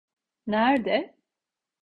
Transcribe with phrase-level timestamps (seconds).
[0.47, 1.15] Nerde?